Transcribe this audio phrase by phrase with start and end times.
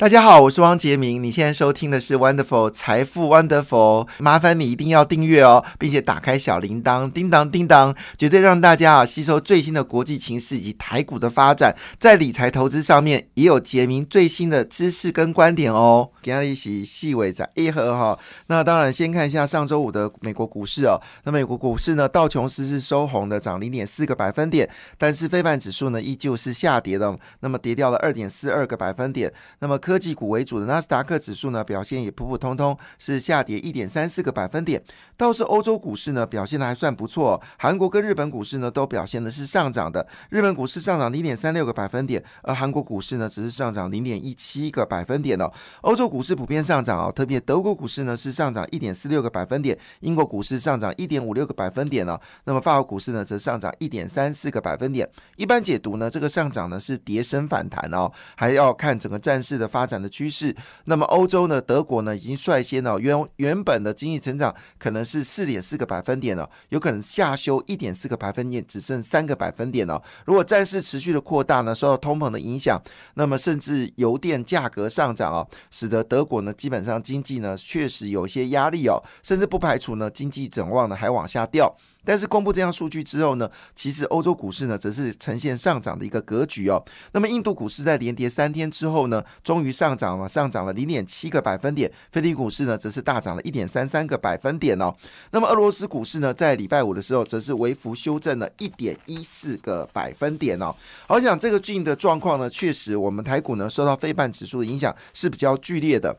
[0.00, 1.22] 大家好，我是汪杰明。
[1.22, 16.08] 你现在收听的是 Wonderful 财富 Wonderful，麻烦你一定要订阅哦，并且打开小铃铛，叮当叮当，绝对让大家啊吸收最新的国际情势以及台股的发展，在理财投资上面也有杰明最新的知识跟观点哦。
[16.22, 18.18] 给大家一起细尾在一盒哈。
[18.46, 20.98] 那当然，先看一下上周五的美国股市哦。
[21.24, 29.30] 那美国股市呢，道琼斯是收红的，涨零点四个百分点，但是非半指数呢依旧是下跌的，那么跌掉了二点四二个百分点。
[29.58, 34.80] 那么科科技股为主的纳斯达克指数呢，表现也普普通通，是下跌一点三四个百分点。
[35.16, 37.42] 倒是欧洲股市呢，表现的还算不错。
[37.58, 40.06] 韩国跟日本股市呢，都表现的是上涨的。
[40.28, 45.52] 日本股市上涨零点三六个百分点，而韩国股市呢，只是上涨零点一七个百分点哦。
[45.80, 52.16] 欧洲股市普遍上涨哦，特别德国股市呢是上涨一点四六个百分点，英国股市上涨一点五六个百分点哦。
[52.44, 55.10] 那么法国股市呢，则上涨一点三四个百分点。
[55.36, 60.10] 一般解读呢，这个上涨呢是跌升反弹哦，还要看整个战事的发发展的。
[60.10, 61.58] 趋势，那么欧洲呢？
[61.62, 70.02] 德国呢，已经率先了原原本的经济成长可能是四点四个百分点了，有可能下修一点四个百分点，只剩三个百分点了。
[70.26, 72.78] 如果战事持续的扩大呢，受到通膨的影响，
[73.14, 81.74] 那么甚至油电价格上涨哦，使得德国呢，基本上经济呢确实有些压力哦，甚至不排除呢经济展望呢还往下掉。
[82.04, 86.82] 但是公布这样数据之后呢，其实欧洲股市呢则是呈现上涨的一个格局哦。
[87.12, 91.90] 那么印度股市在连跌三天之后呢，终于上涨了，上涨了零点七个百分点。
[92.10, 94.94] 菲律宾股市呢则是大涨了一点三三个百分点哦。
[95.32, 100.74] 那么俄罗斯股市呢，在礼拜五的时候则是微幅修正了一点一四个百分点哦。
[101.06, 106.16] 好，想这个最近的状况呢，确实我们台股呢受到非半指数的影响是比较剧烈的。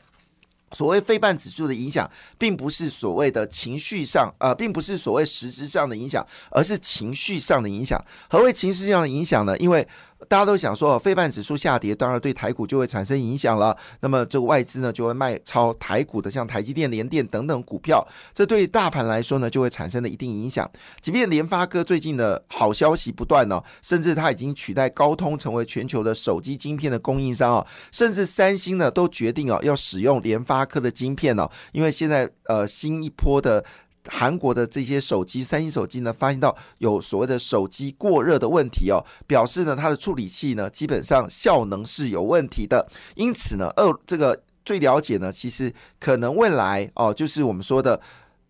[0.72, 8.03] 所谓非半指数的影响，并不是所谓的情绪上，呃，并不是所谓实质上的影响，而是情绪上的影响。
[8.30, 9.58] 何谓情绪上的影响呢？
[9.58, 9.88] 因为
[10.30, 13.75] 大家都想说，非半指数下跌，当然对台股就会产生影响了。
[14.02, 20.69] 那么这个外资呢，就会卖超台股的，像台积电、联电等等股票，这对大盘来说呢，就会产生了一定影响。
[21.02, 33.63] 即便联发科最近的好消息不断呢，甚至它已经取代高通成为全球的手机晶片的供应商啊，甚至三星呢都决定哦要使用联发科的晶片呢，因为现在呃新一波的。
[34.07, 48.01] 韩国的这些手机，三星手机呢，发现到有所谓的手机过热的问题哦，表示呢它的处理器呢基本上效能是有问题的，因此呢，二这个最了解呢，其实可能未来哦，就是我们说的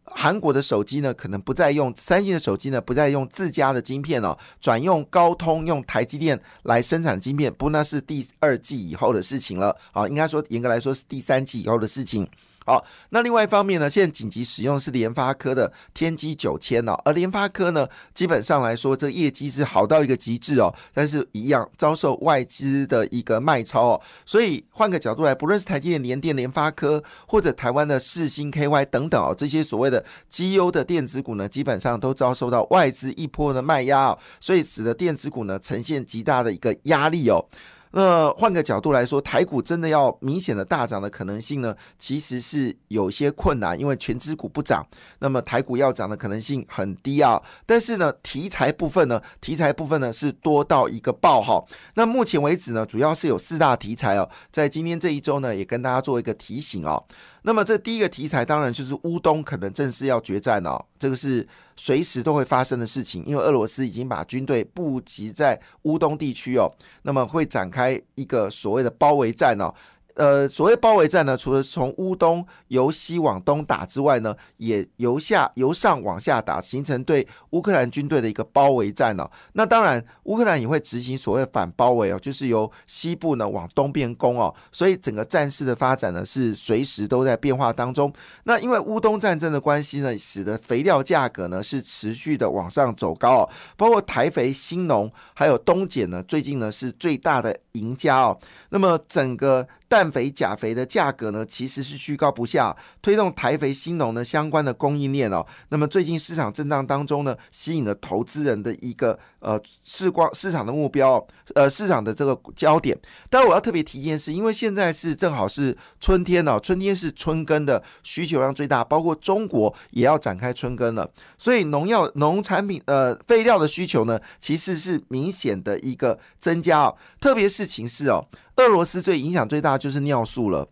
[0.05, 12.27] 韩国的手机呢，可能不再用三星的手机呢，不再用自家的晶片哦，转用高通用台积电来生产的晶片，不那是第二季以后的事情了啊，应该说严格来说是第三季以后的事情。
[12.71, 37.45] 好，那另外一方面呢，现在紧急使用是联发科的天玑九千哦，而联发科呢，基本上来说，这业绩是好到一个极致哦，但是一样遭受外资的一个卖超哦，所以换个角度来，不论是台积电、联电、联发科，或者台湾的世星 KY 等等哦，这些所谓的绩优的电子股呢，基本上都遭受到外资一波的卖压哦，所以使得电子股呢呈现极大的一个压力哦。
[37.91, 44.85] 那换个角度来说，台股真的要明显的大涨的可能性呢，其实是有些困难，因为全指股不涨，
[45.19, 47.41] 那么台股要涨的可能性很低啊。
[47.65, 51.63] 但是呢，题材部分呢，题材部分呢是多到一个爆哈。
[51.95, 57.03] 那目前为止呢，主要是有四大题材哦，在今天这一周呢，也跟大家做一个提醒哦。
[57.43, 69.73] 那么这第一个题材当然就是乌东可能正式要决战哦，这个是随时都会发生的事情，因为俄罗斯已经把军队布集在乌东地区哦，那么会展开一个所谓的包围战哦。
[70.21, 79.27] 呃，所谓包围战呢，除了从乌东由西往东打之外呢，也由下由上往下打，形成对乌克兰军队的一个包围战哦。
[79.53, 84.53] 那当然，乌克兰也会执行所谓反包围哦，就是由西部呢往东边攻哦。
[84.71, 88.13] 所以整个战事的发展呢，是随时都在变化当中。
[88.43, 93.49] 那因为乌东战争的关系呢，使得肥料价格呢是持续的往上走高哦。
[93.75, 98.37] 包括台肥、新农还有东碱呢，最近呢是最大的赢家哦。
[98.69, 105.45] 那么整个氮肥、钾肥的价格呢，其实是居高不下，推动台肥、新农呢相关的供应链哦。
[105.67, 111.21] 那么最近市场震荡当中呢，吸引了投资人的一个呃市光市场的目标，
[111.55, 112.97] 呃市场的这个焦点。
[113.29, 128.25] 但我要特别提一件事，因为现在是正好是春天哦，春天是春耕的需求量最大，包括中国也要展开春耕了，所以农药、农产品呃废料的需求呢，其实是明显的一个增加哦，特别是情势哦。
[128.61, 130.67] 俄罗斯最影响最大就是尿素了。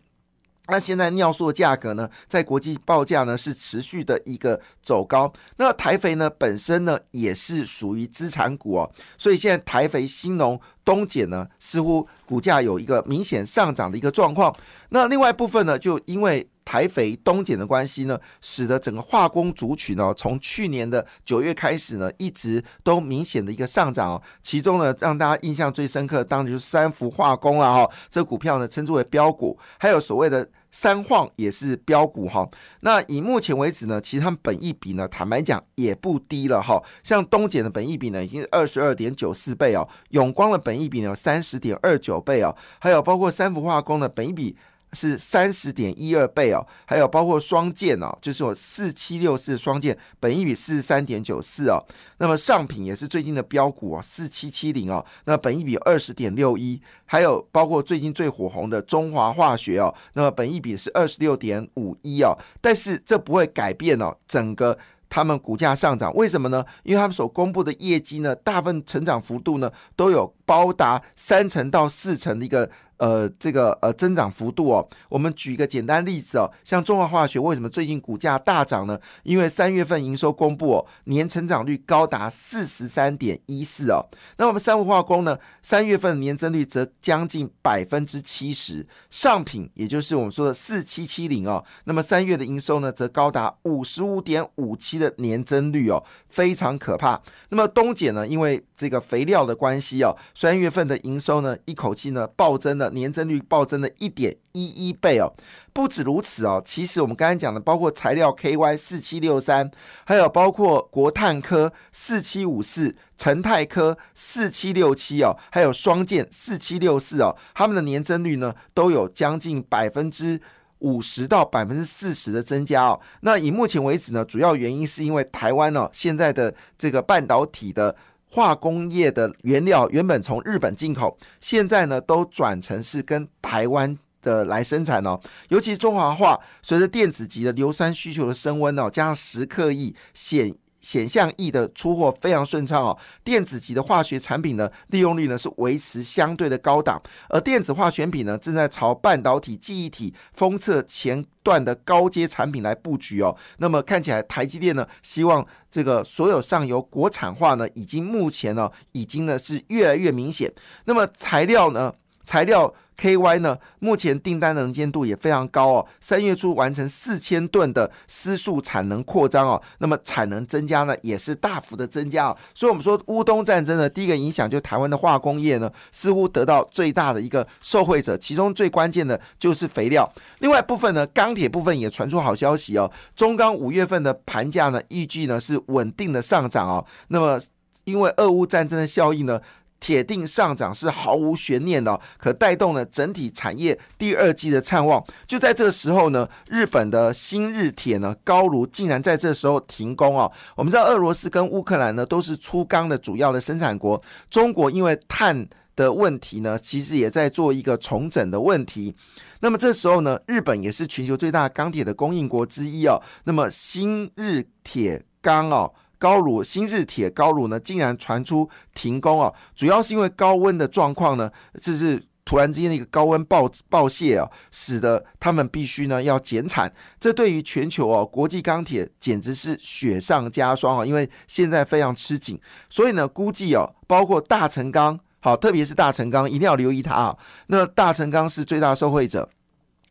[0.68, 5.32] 那现在尿素的价格呢，在国际报价呢是持续的一个走高。
[5.56, 14.54] 那台肥呢本身呢也是属于资产股哦，所以现在台肥、新农、东碱呢似乎股价有一个明显上涨的一个状况。
[14.90, 24.22] 那另外部分呢，就因为台肥东碱的关系呢，使得整个化工族群呢，从去年的九月开始呢，一直都明显的一个上涨哦。
[24.42, 27.90] 其中呢，让大家印象最深刻，当然就是三福化工了哈。
[28.08, 30.48] 这股票呢，称之为标股，还有所谓的。
[30.72, 32.48] 三晃也是标股哈，
[32.80, 36.82] 那以目前为止呢，其实他们本益比呢，坦白讲也不低了哈。
[37.02, 44.56] 像东碱的本益比呢，已经是二十二点九四倍哦，永光的本益比呢，三十点二九倍哦，还有包括三氟化工的本益比。
[44.92, 51.78] 是三十点一二倍哦，还有包括双剑哦，就是我四七六四双剑，本一比四十三点九四哦。
[52.18, 62.36] 那么上品也是最近的标股哦，四七七零哦，那本一比二十点六一，还有包括最近最火红的中华化学哦，那么本一比是二十六点五一哦。
[62.60, 64.76] 但是这不会改变哦，整个
[65.08, 66.64] 他们股价上涨，为什么呢？
[66.82, 72.68] 因为他们所公布的业绩呢，大部分成长幅度呢都有高达三成到四成的一个。
[73.00, 79.00] 呃，这个呃增长幅度哦，我们举一个简单例子哦，像中华化学为什么最近股价大涨呢？
[79.22, 84.04] 因为三月份营收公布哦，年成长率高达四十三点一四哦。
[84.36, 88.86] 那我们三氟化工呢，三月份年增率则将近百分之七十。
[89.08, 97.18] 上品也就是我们说的四七七零哦，那么三月的营收呢，则高达五十五点五七的年增率哦，非常可怕。
[97.48, 102.89] 那么东碱呢，因为这个肥料的关系哦，三月份的营收呢，一口气呢暴增了。
[102.90, 105.32] 年增率暴增了一点一一倍哦，
[105.72, 109.70] 不止如此哦，其实我们刚才讲的，包括材料 KY 四七六三，
[110.04, 120.40] 还有包括国碳科四七五四、成泰科四七六七哦，还有双剑四七六四哦，他们的年增率呢都有将近百分之
[120.80, 123.00] 五十到百分之四十的增加哦。
[123.20, 127.96] 那以目前为止呢，主要原因是因为台湾呢现在的这个半导体的。
[128.30, 135.20] 化工业的原料原本从日本进口，现在呢都转成是跟台湾的来生产哦。
[135.48, 153.36] 尤其中华化，随着电子级的硫酸需求的升温哦，加上石刻意显显像翼的出货非常顺畅哦，电子级的化学产品呢利用率呢是维持相对的高档，而电子化选品呢正在朝半导体、记忆体、封测前段的高阶产品来布局哦。
[153.58, 160.52] 那么看起来台积电呢希望这个所有上游国产化呢已经目前呢已经呢是越来越明显。
[160.84, 161.92] 那么材料呢
[162.24, 162.74] 材料。
[163.00, 165.86] KY 呢，目前订单能见度也非常高哦。
[166.00, 172.36] 三月初完成四千吨的丝数产能扩张哦，那么产能增加呢，也是大幅的增加哦。
[172.54, 180.06] 所以，我们说乌东战争呢，第一个影响就台湾的化工业呢，似乎得到最大的一个受惠者，其中最关键的就是肥料。
[180.40, 182.90] 另外部分呢，钢铁部分也传出好消息哦。
[183.16, 186.84] 中钢五月份的盘价呢，预计呢是稳定的上涨哦。
[187.08, 187.40] 那么，
[187.84, 189.40] 因为俄乌战争的效应呢。
[189.80, 195.02] 铁定上涨是毫无悬念的，可带动了整体产业第二季的畅旺。
[195.26, 200.30] 就在这个时候呢，日本的新日铁呢高炉竟然在这时候停工哦。
[200.54, 208.94] 我们知道俄罗斯跟乌克兰呢都是粗钢的主要的生产国，中国因为碳的问题呢，其实也在做一个重整的问题。
[209.40, 213.00] 那么这时候呢，日本也是全球最大钢铁的供应国之一哦。
[213.24, 215.72] 那么新日铁钢哦。
[216.00, 221.30] 高炉新日铁高炉呢，竟然传出停工哦，主要是因为高温的状况呢，
[221.62, 226.72] 就是突然之间的一个高温爆爆泄啊，使得他们必须呢要减产。
[226.98, 237.18] 这对于全球哦，国际钢铁简直是雪上加霜啊，因为现在非常吃紧，所以呢，估计哦，包括大成钢，好，特别是大成钢，一定要留意它啊。
[237.48, 239.28] 那大成钢是最大受惠者，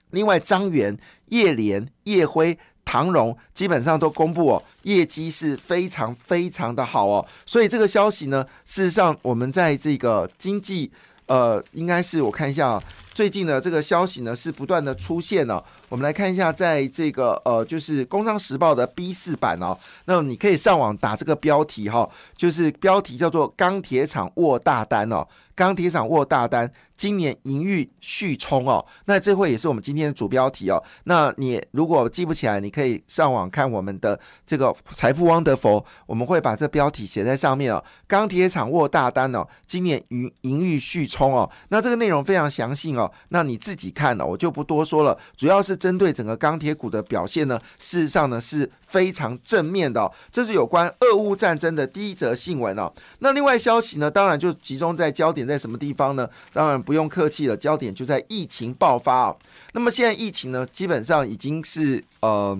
[0.10, 2.57] 另外张元、叶联、叶辉。
[2.91, 10.91] 唐荣基本上都公布哦，业绩是非常非常的好哦，所以这个消息呢，事实上我们在这个经济，
[11.27, 15.63] 呃，应该是我看一下啊，最近的这个消息呢是不断的出现了。
[15.88, 25.27] 我们来看一下，在这个呃，就是《工商时报》的 B 四版哦，那你可以上网打这个标题哈，就是标题叫做“钢铁厂握大单”哦。
[25.60, 28.86] 钢铁厂握大单，今年盈余续冲哦。
[29.08, 30.82] 那这会也是我们今天的主标题哦。
[31.04, 37.84] 那你如果记不起来，你可以上网看我们的这个财富汪德佛，我们会把这标题写在上面哦。
[38.08, 41.51] 钢铁厂握大单哦，今年盈盈余续冲哦。
[41.68, 45.20] 那这个内容非常详细哦，那你自己看哦，我就不多说了。
[45.36, 50.10] 主要是针对整个钢铁股的表现呢，事实上呢是非常正面的。
[50.32, 52.89] 这是有关俄乌战争的第一则新闻哦。
[53.20, 55.49] 那另外消息呢，当然就集中在焦点。
[55.50, 56.29] 在什么地方呢？
[56.53, 59.36] 当然不用客气了，焦点就在疫情爆发啊。
[59.74, 62.58] 那么现在疫情呢，基本上已经是呃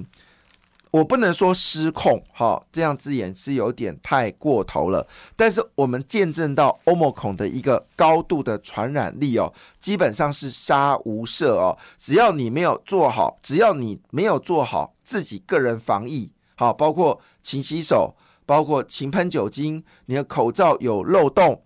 [0.91, 5.05] 我不能说失控，哈，这样字眼是有点太过头了。
[5.36, 11.77] 但是我们见证到欧盟孔的一个高度的传染力哦，基本上是杀无赦哦。
[12.00, 18.15] 只要你没有做好，只要你没有做好自己个人防疫，好，包括勤洗手，
[18.48, 21.62] 包括勤喷酒精，你的口罩有漏洞，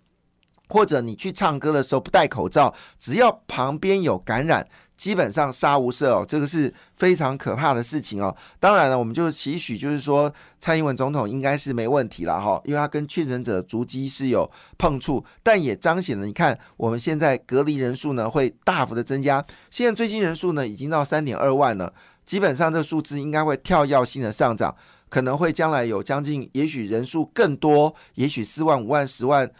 [0.73, 4.67] 或者你去唱歌的时候不戴口罩，只要旁边有感染。
[4.95, 8.33] 基本上杀无赦哦，这个是非常可怕的事情哦。
[8.59, 24.73] 当然了，我们就是期许，就是说蔡英文总统应该是没问题了哈，因为他跟确诊者足迹是有碰触，但也彰显了你看我们现在隔离人数呢会大幅的增加，现在最新人数呢已经到三点二万了，基本上这数字应该会跳跃性的上涨，
[25.09, 29.51] 可能会将来有将近，也许人数更多，也许四万、五万、十万。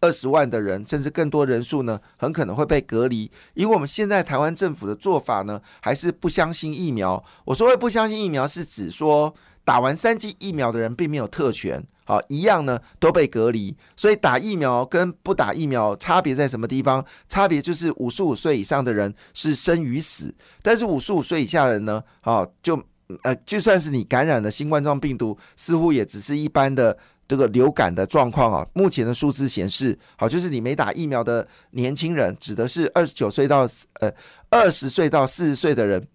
[0.00, 3.30] 二十万的人，甚至更多人数呢，很可能会被隔离。
[3.54, 7.22] 以我们现在台湾政府的做法呢，还是不相信疫苗。
[7.44, 13.76] 我说不相信疫苗，是指说打完三剂疫苗的人并没有特权，好，一样呢都被隔离。
[13.96, 17.04] 所以打疫苗跟不打疫苗差别在什么地方？
[17.28, 22.82] 差别就是五十五岁以上的人是生与死，但是五十五岁以下的人呢，好就
[23.22, 26.98] 呃就算是你感染了新冠状病毒，似乎也只是一般的。
[27.28, 33.68] 这个流感的状况啊，目前的数字显示，好，就是你没打疫苗的年轻人，指的是二十九岁到
[34.00, 34.10] 呃
[34.48, 36.08] 二十岁到四十岁的人，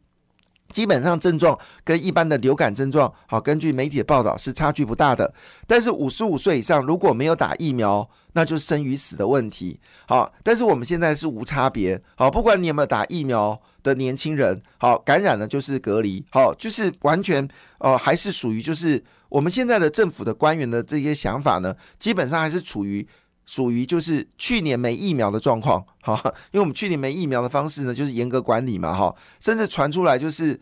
[0.72, 5.32] 基本上症状跟一般的流感症状，好，根据媒体的报道是差距不大的。
[5.67, 9.79] 但是五十五岁以上如果没有打疫苗，那就是生与死的问题。
[10.08, 19.03] 好，但是我们现在是无差别，好，不管你有没有打疫苗的年轻人，好，感染了就是隔离，好，就是完全呃还是属于就是。
[19.33, 23.05] 我们现在的政府的官员的这些想法呢，基本上还是处于
[23.47, 26.21] 属于就是去年没疫苗的状况，哈，
[26.51, 30.59] 因为我们去年没疫苗的方式呢，就是严格管理嘛，哈，甚至传出来就是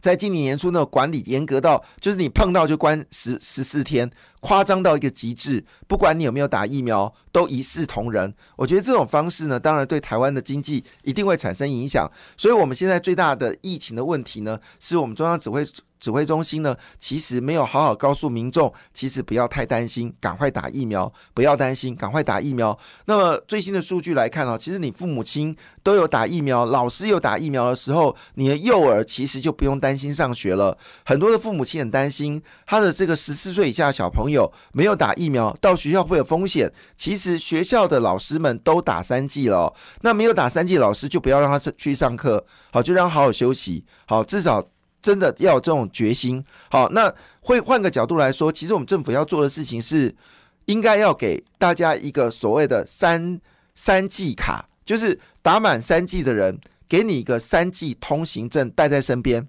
[0.00, 8.32] 在今年年初呢管理严格到，就是你碰到就关十十四天，夸张到一个极致，不管你有没有打疫苗，都一视同仁。
[8.56, 15.66] 我觉得这种方式呢，当然对台湾的经济一定会产生影响，所以我们现在最大的疫情的问题呢，是我们中央指挥。
[16.00, 22.78] 指挥中心呢，其实没有好好告诉民众，其实不要太担心，赶快打疫苗，不要担心，赶快打疫苗。
[23.06, 30.78] 那么最新的数据来看哦，其实你父母亲都有打疫苗，老师有打疫苗的时候，你的幼儿其实就不用担心上学了。
[31.04, 34.27] 很多的父母亲很担心，他的这个十四岁以下的小朋友
[34.72, 36.72] 没有打疫苗，到学校会有风险。
[36.96, 44.68] 其实学校的老师们都打三剂了，那没有打三剂老师就不要让他去上课，好，就让他好好休息，好，至少。
[45.00, 50.14] 真的要有这种决心，好，那会换个角度来说，其实我们政府要做的事情是，
[50.64, 53.40] 应该要给大家一个所谓的三
[53.76, 56.58] 三 G 卡，就是打满三 G 的人，
[56.88, 59.46] 给你一个三 G 通行证带在身边，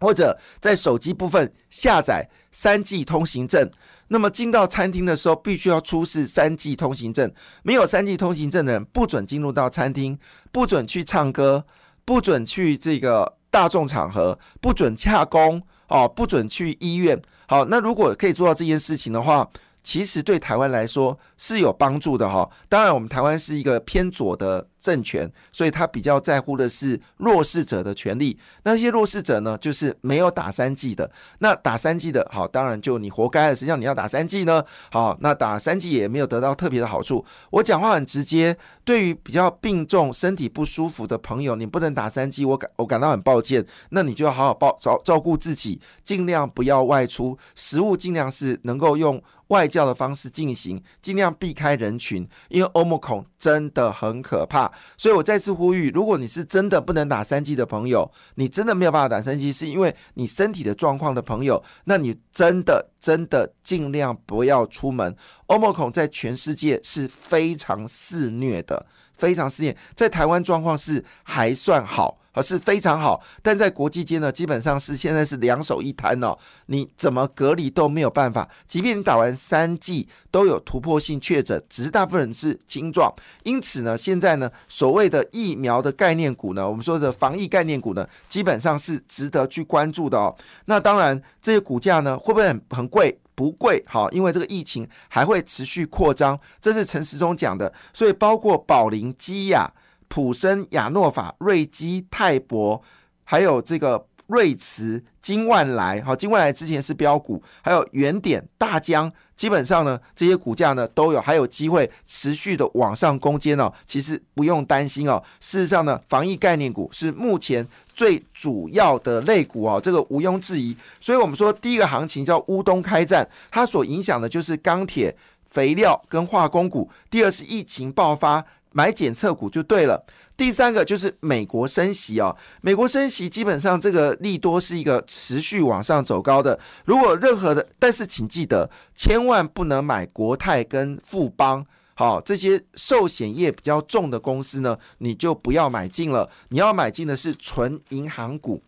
[0.00, 3.70] 或者在手机部分下载三 G 通行证，
[4.08, 7.32] 那么进到餐厅的时候，必须要出示三 G 通行证，
[7.62, 10.18] 没有三 G 通行证的人不准进入到餐厅，
[10.52, 11.64] 不准去唱歌，
[12.04, 13.34] 不准去这个。
[13.54, 17.22] 大众场合不准洽公哦，不准去医院。
[17.46, 19.48] 好，那如果可以做到这件事情的话。
[19.84, 22.50] 其实对台湾来说是有帮助的哈。
[22.70, 28.38] 当然，我们台湾是一个偏左的政权，所以他比较在乎的是弱势者的权利。
[28.64, 31.10] 那些弱势者呢，就是没有打三剂的。
[31.38, 33.56] 那打三剂的，好，当然就你活该了。
[33.56, 37.24] 实际上你要打三剂呢，好，那打三剂也没有得到特别的好处。
[37.48, 43.64] 我讲话很直接，对于比较病重、身体不舒服的朋友，你不能打三剂，我感我感到很抱歉。
[43.88, 49.22] 那你就要好好抱照照顾自己，尽量不要外出，食物尽量是能够用。
[49.48, 54.72] 外教的方式进行，尽量避开人群，因为欧姆孔真的很可怕。
[54.96, 65.14] 所以我再次呼吁，如果你是真的不能打三剂的朋友，你真的没有办法打三剂，是因为你身体的状况的朋友，那你真的真的尽量不要出门。
[65.46, 72.18] 欧姆孔在全世界是非常肆虐的，非常肆虐，在台湾状况是还算好。
[72.34, 76.36] 而是非常好，但在国际间呢，基本上是现在是两手一摊哦，
[76.66, 78.46] 你怎么隔离都没有办法。
[78.68, 83.10] 即便你打完三剂都有突破性确诊，只是大部分人是轻状。
[83.44, 90.36] 因此呢，现在呢，所谓的疫苗的概念股呢，我们说的防疫概念股呢，基本上是值得去关注的哦。
[90.64, 93.16] 那当然，这些股价呢，会不会很很贵？
[93.36, 97.72] 不贵，好，因为这个疫情还会持续扩张，这是陈时中讲的。
[97.92, 99.72] 所以包括宝林基亚。
[100.08, 102.82] 普森、亚诺法、瑞基、泰博，
[103.24, 113.70] 还有这个瑞慈、金万来，好，金万来之前是标股，还有原点、大江，基本上呢，这些股价呢都有还有机会持续的往上攻坚哦。
[113.86, 115.22] 其实不用担心哦。
[115.40, 120.74] 事实上呢，防疫概念股是目前最主要的类股哦，这个毋庸置疑。
[121.00, 125.14] 所以我们说第一个行情叫乌东开战，它所影响的就是钢铁、
[125.46, 126.90] 肥料跟化工股。
[127.10, 128.42] 第二是疫情爆发，
[128.74, 130.04] 买检测股就对了。
[130.36, 136.58] 第三个就是美国升息哦，美国升息基本上这个利多是一个持续往上走高的。
[136.84, 141.64] 如果任何的，但是请记得千万不能买国泰跟富邦，
[141.94, 146.28] 好这些寿险业比较重的公司呢，你就不要买进了。
[146.48, 148.60] 你要买进的是纯银行股，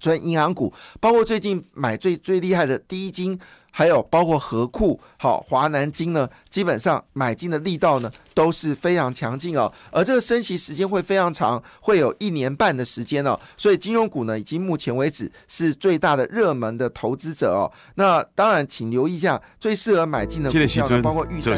[0.00, 3.38] 纯银行股，包括最近买最最厉害的第一金。
[3.70, 9.72] 还有包括河库、好华南金呢，基本上买进的力道呢都是非常强劲哦。
[9.92, 13.38] 而这个升息时间会非常长，会有一年半的时间哦。
[13.56, 17.70] 所以金融股呢，已经目前为止是最大的热门的投资者哦。
[17.94, 21.56] 那当然，请留意一下最适合买进的股票，包括预算。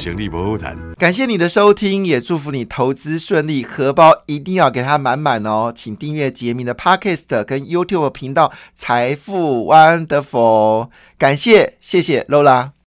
[0.99, 5.73] 感谢你的收听，也祝福你投资顺利，荷包一定要给它满满哦。
[5.75, 12.02] 请订阅杰明的 Podcast 跟 YouTube 频道财富 Wonderful，感谢谢。
[12.02, 12.75] 谢谢 Lola。